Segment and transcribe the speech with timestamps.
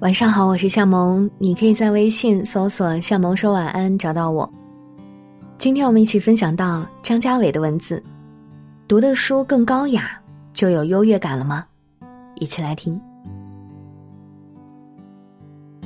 [0.00, 4.48] 晚上好，我是夏萌，你可以在微信搜索“夏萌说晚安”找到我。
[5.58, 8.00] 今天我们一起分享到张家伟的文字：
[8.86, 10.16] 读的书更高雅，
[10.52, 11.66] 就有优越感了吗？
[12.36, 12.98] 一起来听。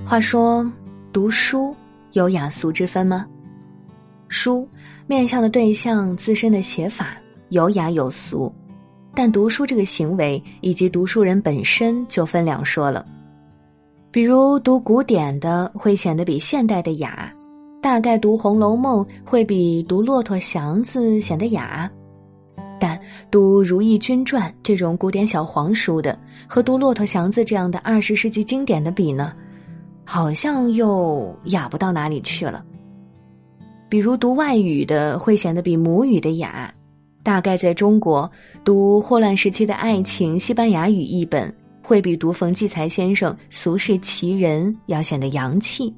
[0.05, 0.71] 话说，
[1.11, 1.75] 读书
[2.13, 3.27] 有雅俗之分吗？
[4.29, 4.69] 书
[5.07, 7.17] 面向的对象、自身的写法
[7.49, 8.53] 有雅有俗。
[9.15, 13.07] 但读书这个行为以及读书人本身就分两说了。
[14.13, 17.33] 比如读古典的会显得比现代的雅，
[17.81, 21.91] 大概读《红楼梦》会比读《骆驼祥子》显得雅。
[22.79, 29.33] 但读《如懿君传》这种古典小黄书的，和读《骆驼祥子》这样的二十世纪经典的比呢，
[30.05, 32.63] 好像又雅不到哪里去了。
[33.89, 36.71] 比如读外语的会显得比母语的雅。
[37.25, 38.31] 大概在中国
[38.65, 45.93] 读霍乱时期的爱情西班牙语译本，会比读冯骥才先生俗世奇人要显得洋气。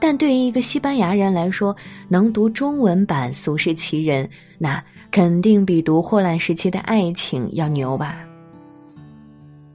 [0.00, 1.74] 但对于一个西班牙人来说，
[2.08, 8.20] 能读中文版俗世奇人，那肯定比读霍乱时期的爱情要牛吧。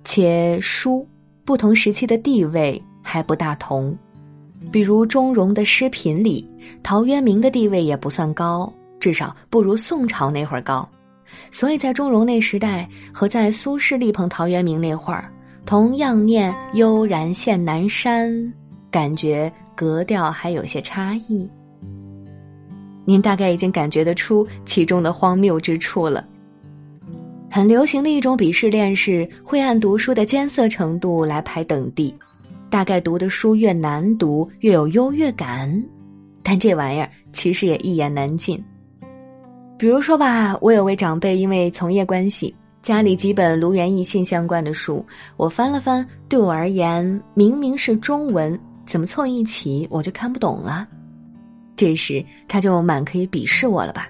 [0.04, 1.08] 且书
[1.44, 3.98] 不同时期的地位还不大同，
[4.72, 6.48] 比如钟嵘的诗品里，
[6.82, 8.72] 陶渊明的地位也不算高。
[9.00, 10.88] 至少不如宋朝那会儿高，
[11.52, 15.32] 所以在钟嵘那时代和在苏轼力捧陶渊明那会儿，
[15.66, 18.54] 同样念悠然见南山，
[18.92, 21.48] 感觉格调还有些差异。
[23.06, 26.26] 您大概已经感觉得出其中的荒谬之处了。
[27.52, 32.16] 很流行的一种鄙视链是会按读书的艰涩程度来排等第，
[32.70, 35.84] 大概读的书越难读越有优越感，
[36.42, 38.60] 但这玩意儿其实也一言难尽。
[39.84, 50.88] 比如说吧，我有位长辈，因为从业关系，家里几本卢元义信相关的书，我翻了翻，对我而言，明明是中文，怎么凑一起我就看不懂了。
[51.76, 54.08] 这时他就满可以鄙视我了吧？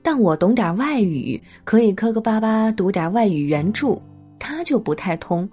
[0.00, 4.00] 但我懂点外语，可以磕磕巴巴读点外语原著，
[4.38, 5.46] 他就不太通。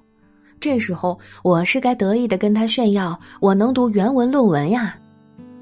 [0.62, 4.96] 这时候我是该得意的跟他炫耀，我能读原文论文呀，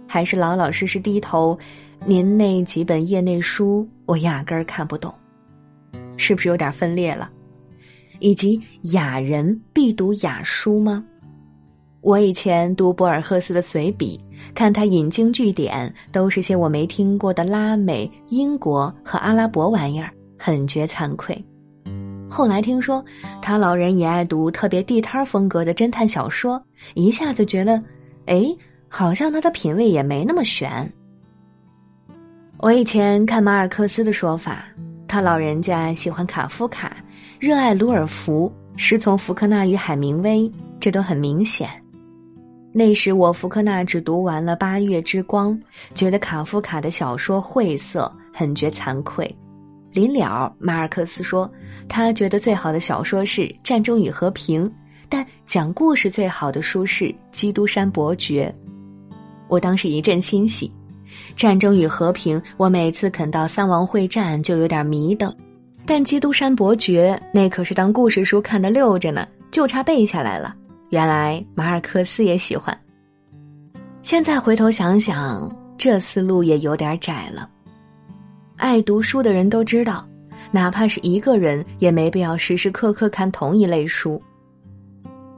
[0.05, 1.57] 还是老老实实低头？
[2.05, 5.13] 您那几本业内书，我压根儿看不懂，
[6.15, 7.29] 是不是有点分裂了？
[8.19, 8.59] 以及
[8.93, 11.03] 雅人必读雅书吗？
[12.01, 14.19] 我以前读博尔赫斯的随笔，
[14.55, 21.43] 看他引经据典，都是些我没听过的拉美、英国和阿拉伯玩意儿，很觉惭愧。
[22.29, 23.03] 后来听说
[23.41, 26.61] 他老人也爱读特别地摊风格的侦探小说，
[26.93, 27.83] 一下子觉得，
[28.27, 28.45] 哎，
[28.87, 30.89] 好像他的品味也没那么悬。
[32.59, 34.65] 我以前看马尔克斯的说法，
[35.07, 36.97] 他老人家喜欢卡夫卡，
[37.39, 41.69] 热爱鲁尔福，师从福克纳与海明威，这都很明显。
[42.73, 45.53] 那时我福克纳只读完了《八月之光》，
[45.93, 49.33] 觉得卡夫卡的小说晦涩，很觉惭愧。
[49.91, 51.49] 临了，马尔克斯说，
[51.87, 54.67] 他觉得最好的小说是《战争与和平》，
[55.07, 58.53] 但讲故事最好的书是《基督山伯爵》。
[59.47, 60.71] 我当时一阵欣喜。
[61.35, 65.33] 战争与和平，我每次肯到三王会战就有点迷瞪，
[65.85, 70.55] 但《基督山伯爵》那可是当故事书看的溜着呢，就差背下来了。
[70.89, 72.77] 原来马尔克斯也喜欢。
[74.01, 77.49] 现在回头想想，这思路也有点窄了。
[78.55, 80.07] 爱读书的人都知道，
[80.49, 84.21] 哪怕是一个人，也没必要时时刻刻看同一类书。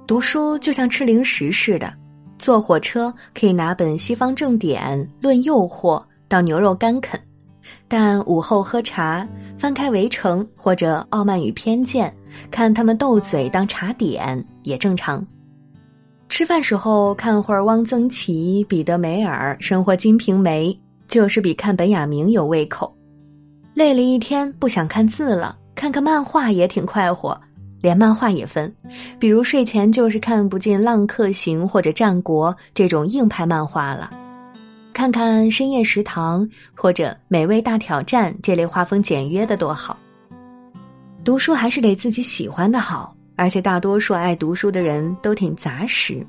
[0.05, 1.91] 读书就像吃零食似的。
[2.39, 7.19] 坐火车可以拿本西方正典《论诱惑》当牛肉干啃，
[7.87, 9.27] 但午后喝茶，
[9.57, 12.09] 翻开《围城》或者《傲慢与偏见》，
[12.49, 15.23] 看他们斗嘴当茶点也正常。
[16.29, 20.69] 吃饭时候看会儿汪曾祺、彼得梅尔、生活《金瓶梅》，
[21.07, 22.95] 就是比看本雅明有胃口。
[23.73, 27.39] 累了一天不想看字了，看看漫画也挺快活。
[27.81, 28.73] 连漫画也分，
[29.19, 34.09] 比如睡前就是看不进《浪客行》或者《战国》这种硬派漫画了，
[34.93, 36.45] 看看《深夜食堂》
[36.75, 39.97] 或者《美味大挑战》这类画风简约的多好。
[41.23, 46.25] 读书还是得自己喜欢的好，而且大多数爱读书的人都挺杂食。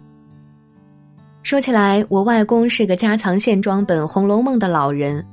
[1.43, 5.25] 说起来，我外公是个家藏线装本《红楼梦》的老人，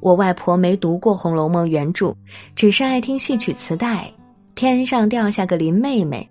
[0.00, 2.14] 我外婆没读过《红楼梦》原著，
[2.54, 4.12] 只是爱听戏曲磁带。
[4.54, 6.28] 天上掉下个林妹妹，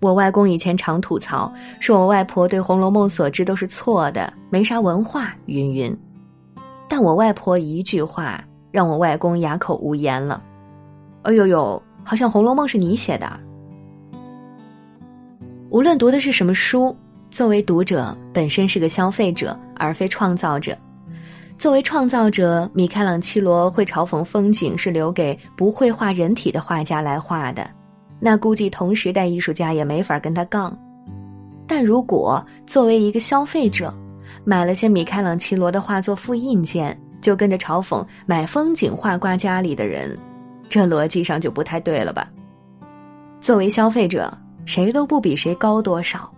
[0.00, 5.96] 我外公以前常吐槽，说我外婆对《红楼梦》所知都是错的，没啥文化，云云。
[6.88, 8.42] 但我外婆一句话
[8.72, 10.42] 让我外公哑口无言了。
[11.22, 13.30] 哎呦呦，好像《红楼梦》是你写的。
[15.70, 16.96] 无论读的是什么书，
[17.30, 20.76] 作为读者本身是个消费者，而非创造者。
[21.60, 27.70] 作为创造者，米开朗基罗会嘲讽风景是留给不会画人体的画家来画的，
[28.18, 30.74] 那估计同时代艺术家也没法跟他杠。
[31.66, 33.92] 但如果作为一个消费者，
[34.42, 40.16] 买了些米开朗基罗的画作复印件，就跟着嘲讽买风景画挂家里的人，
[40.70, 42.26] 这逻辑上就不太对了吧？
[43.38, 44.32] 作为消费者，
[44.64, 46.32] 谁都不比谁高多少，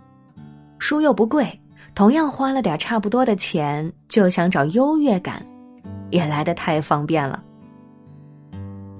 [0.79, 1.47] 书又不贵。
[1.95, 5.45] 同样花了点差不多的钱，就想找优越感，
[6.09, 7.43] 也来得太方便了。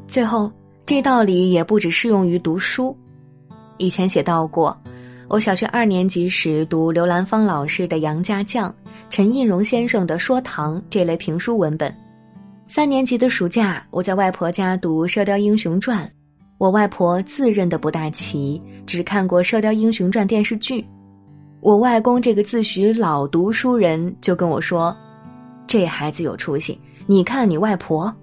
[0.07, 0.51] 最后，
[0.85, 2.95] 这道理也不只适用于读书。
[3.77, 4.79] 以前写到过，
[5.27, 8.69] 我小学二年级时读刘兰芳老师的《杨家将》，
[9.09, 11.91] 陈印荣先生的《说唐》这类评书文本。
[12.67, 16.05] 三年级的暑假，我在外婆家读《射雕英雄传》，
[16.59, 20.85] 我外婆自认的不大齐，只看过《射雕英雄传》电视剧。
[21.63, 24.93] 我外公这个自诩老读书人就跟我说
[25.65, 26.77] ：“这孩子有出息，
[27.07, 28.13] 你看你外婆。”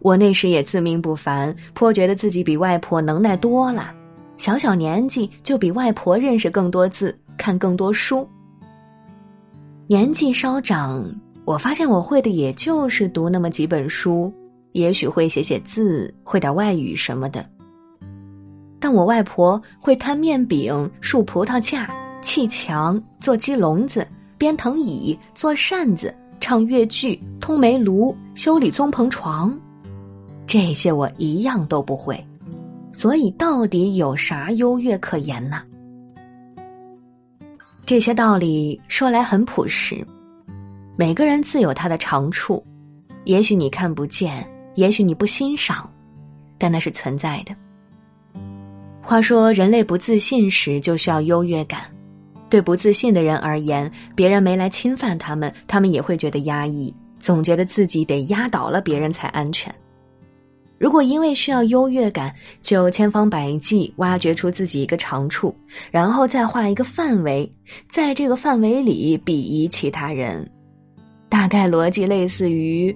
[0.00, 3.94] 我那时也自命不凡，颇觉得自己比外婆能耐多了。
[4.36, 8.28] 小小年纪就比外婆认识更多字，看更多书。
[9.86, 11.10] 年纪稍长，
[11.46, 14.30] 我发现我会的也就是读那么几本书，
[14.72, 17.42] 也许会写写字，会点外语什么的。
[18.78, 21.88] 但我外婆会摊面饼、竖葡萄架。
[22.22, 24.06] 砌墙、做鸡笼子、
[24.38, 29.52] 编藤椅、做扇子、唱越剧、通煤炉、修理棕棚床，
[30.46, 32.24] 这些我一样都不会，
[32.92, 35.62] 所以到底有啥优越可言呢？
[37.84, 40.06] 这些道理说来很朴实，
[40.96, 42.64] 每个人自有他的长处，
[43.24, 45.90] 也许你看不见，也许你不欣赏，
[46.56, 47.54] 但那是存在的。
[49.02, 51.91] 话说，人类不自信时就需要优越感。
[52.52, 59.74] 对不自信的人而言，别人没来侵犯他们，他们也会觉得压抑，总觉得自己得压倒了别人才安全。
[60.76, 65.56] 如果因为需要优越感，就千方百计挖掘出自己一个长处，
[65.90, 67.50] 然后再画一个范围，
[67.88, 70.46] 在这个范围里鄙夷其他人，
[71.30, 72.94] 大概逻辑类似于。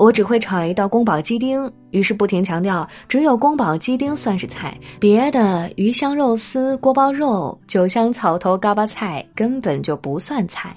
[0.00, 10.74] 我只会炒一道宫保鸡丁，于是不停强调只有宫保鸡丁算是菜，别的鱼香肉丝、锅包肉、酒香草头、嘎巴菜根本就不算菜，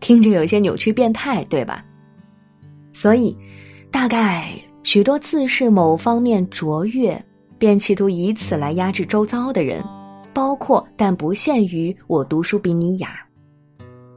[0.00, 1.84] 听着有些扭曲变态，对吧？
[2.92, 3.36] 所以，
[3.92, 4.52] 大概
[4.82, 7.24] 许多自视某方面卓越，
[7.58, 9.80] 便企图以此来压制周遭的人，
[10.34, 13.24] 包括但不限于我读书比你雅，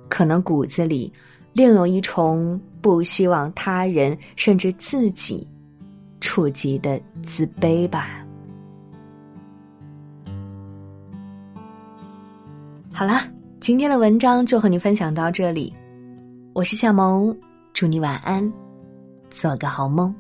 [0.10, 1.14] 可能骨子里
[1.56, 2.62] 另有一重。
[2.86, 5.50] 不希望他人甚至自己
[6.22, 8.24] 触及的自卑吧。
[12.94, 13.22] 好了，
[13.60, 15.74] 今天的文章就和你分享到这里。
[16.54, 17.36] 我是夏萌，
[17.74, 18.54] 祝你晚安，
[19.32, 20.14] 做个好梦。